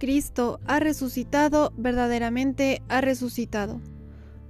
[0.00, 3.82] Cristo ha resucitado, verdaderamente ha resucitado.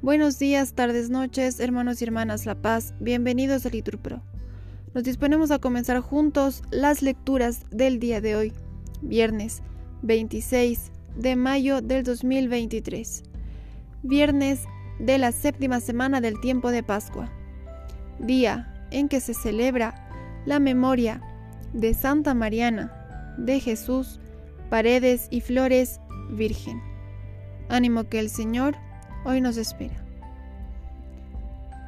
[0.00, 4.22] Buenos días, tardes, noches, hermanos y hermanas La Paz, bienvenidos a Liturpro.
[4.94, 8.52] Nos disponemos a comenzar juntos las lecturas del día de hoy,
[9.02, 9.60] viernes
[10.02, 13.24] 26 de mayo del 2023,
[14.04, 14.62] viernes
[15.00, 17.28] de la séptima semana del tiempo de Pascua,
[18.18, 20.08] día en que se celebra
[20.46, 21.20] la memoria
[21.72, 24.20] de Santa Mariana, de Jesús,
[24.68, 26.80] paredes y flores, Virgen.
[27.68, 28.76] Ánimo que el Señor
[29.24, 30.04] hoy nos espera.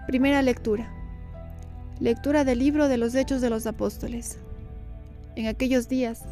[0.06, 0.92] Primera lectura.
[2.00, 4.38] Lectura del libro de los Hechos de los Apóstoles.
[5.36, 6.22] En aquellos días,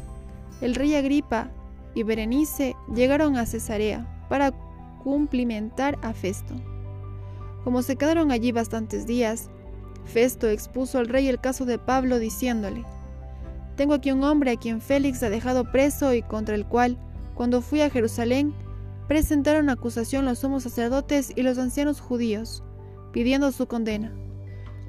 [0.61, 1.49] el rey Agripa
[1.95, 4.51] y Berenice llegaron a Cesarea para
[5.03, 6.53] cumplimentar a Festo.
[7.63, 9.49] Como se quedaron allí bastantes días,
[10.05, 12.83] Festo expuso al rey el caso de Pablo diciéndole,
[13.81, 16.99] tengo aquí un hombre a quien Félix ha dejado preso y contra el cual,
[17.33, 18.53] cuando fui a Jerusalén,
[19.07, 22.63] presentaron acusación los sumos sacerdotes y los ancianos judíos,
[23.11, 24.13] pidiendo su condena.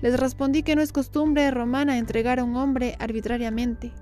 [0.02, 3.94] Les respondí que no es costumbre romana entregar a un hombre arbitrariamente.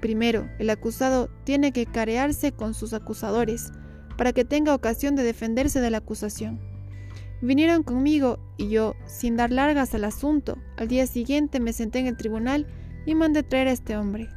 [0.00, 3.70] Primero, el acusado tiene que carearse con sus acusadores,
[4.18, 6.58] para que tenga ocasión de defenderse de la acusación.
[7.42, 12.08] Vinieron conmigo y yo, sin dar largas al asunto, al día siguiente me senté en
[12.08, 12.66] el tribunal
[13.06, 14.28] y mandé traer a este hombre.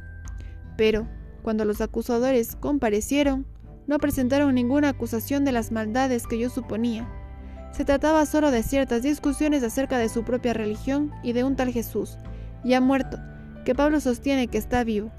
[0.76, 1.06] Pero,
[1.42, 3.44] cuando los acusadores comparecieron,
[3.86, 7.08] no presentaron ninguna acusación de las maldades que yo suponía.
[7.72, 11.72] Se trataba solo de ciertas discusiones acerca de su propia religión y de un tal
[11.72, 12.16] Jesús,
[12.64, 13.18] ya muerto,
[13.64, 15.10] que Pablo sostiene que está vivo.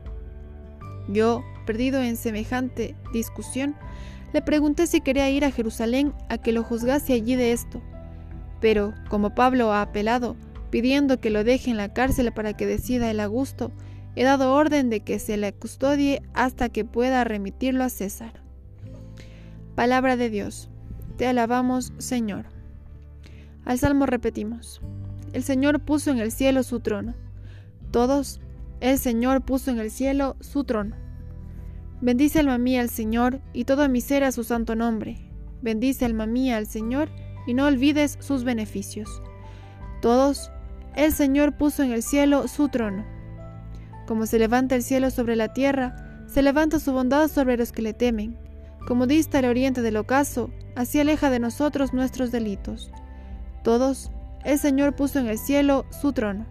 [1.10, 3.76] Yo, perdido en semejante discusión,
[4.34, 7.82] le pregunté si quería ir a Jerusalén a que lo juzgase allí de esto.
[8.62, 10.36] Pero, como Pablo ha apelado,
[10.72, 13.72] pidiendo que lo deje en la cárcel para que decida el a gusto,
[14.16, 18.42] he dado orden de que se le custodie hasta que pueda remitirlo a César.
[19.76, 20.70] Palabra de Dios.
[21.18, 22.46] Te alabamos, Señor.
[23.66, 24.82] Al salmo repetimos.
[25.34, 27.14] El Señor puso en el cielo su trono.
[27.92, 28.42] Todos,
[28.80, 30.96] el Señor puso en el cielo su trono.
[32.02, 35.18] Bendice alma mía al Señor y todo mi su santo nombre.
[35.62, 37.10] Bendice alma mía al Señor
[37.46, 39.22] y no olvides sus beneficios.
[40.02, 40.52] Todos,
[40.96, 43.06] el Señor puso en el cielo su trono.
[44.08, 47.82] Como se levanta el cielo sobre la tierra, se levanta su bondad sobre los que
[47.82, 48.38] le temen.
[48.88, 52.92] Como dista el oriente del ocaso, así aleja de nosotros nuestros delitos.
[53.64, 54.12] Todos,
[54.44, 56.46] el Señor puso en el cielo su trono.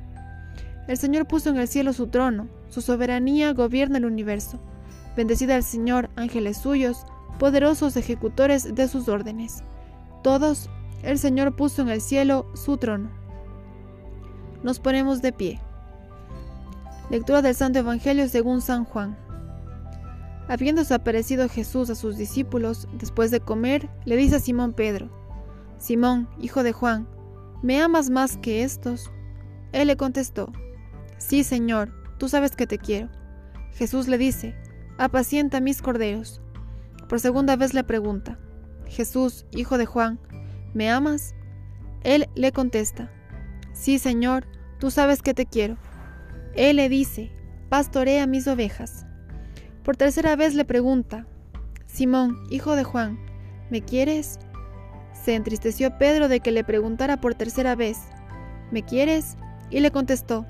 [0.86, 4.60] El Señor puso en el cielo su trono, su soberanía gobierna el universo.
[5.16, 7.04] Bendecida al Señor, ángeles suyos,
[7.38, 9.64] poderosos ejecutores de sus órdenes.
[10.22, 10.70] Todos,
[11.02, 13.19] el Señor puso en el cielo su trono.
[14.62, 15.60] Nos ponemos de pie.
[17.10, 19.16] Lectura del Santo Evangelio según San Juan.
[20.48, 25.08] Habiéndose aparecido Jesús a sus discípulos después de comer, le dice a Simón Pedro,
[25.78, 27.08] Simón, hijo de Juan,
[27.62, 29.10] ¿me amas más que estos?
[29.72, 30.52] Él le contestó,
[31.18, 33.08] Sí, Señor, tú sabes que te quiero.
[33.72, 34.54] Jesús le dice,
[34.98, 36.42] Apacienta mis corderos.
[37.08, 38.38] Por segunda vez le pregunta,
[38.86, 40.18] Jesús, hijo de Juan,
[40.74, 41.34] ¿me amas?
[42.02, 43.10] Él le contesta,
[43.80, 44.44] Sí, Señor,
[44.78, 45.78] tú sabes que te quiero.
[46.54, 47.32] Él le dice,
[47.70, 49.06] pastorea mis ovejas.
[49.84, 51.26] Por tercera vez le pregunta,
[51.86, 53.18] Simón, hijo de Juan,
[53.70, 54.38] ¿me quieres?
[55.14, 58.00] Se entristeció Pedro de que le preguntara por tercera vez,
[58.70, 59.38] ¿me quieres?
[59.70, 60.44] Y le contestó,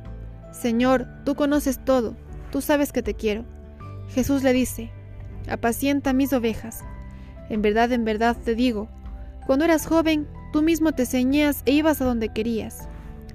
[0.51, 2.17] Señor, tú conoces todo,
[2.51, 3.45] tú sabes que te quiero.
[4.09, 4.91] Jesús le dice,
[5.49, 6.83] apacienta mis ovejas.
[7.49, 8.89] En verdad, en verdad te digo,
[9.47, 12.89] cuando eras joven, tú mismo te ceñías e ibas a donde querías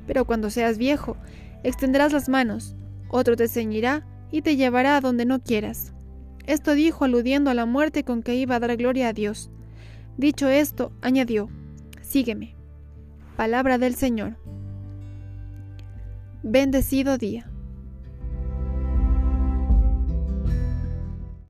[0.07, 1.17] pero cuando seas viejo,
[1.63, 2.75] extenderás las manos,
[3.09, 5.93] otro te ceñirá y te llevará a donde no quieras.
[6.45, 9.49] Esto dijo aludiendo a la muerte con que iba a dar gloria a Dios.
[10.17, 11.49] Dicho esto, añadió,
[12.01, 12.55] Sígueme.
[13.35, 14.37] Palabra del Señor.
[16.43, 17.49] Bendecido día.